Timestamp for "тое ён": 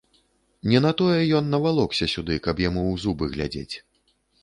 1.01-1.53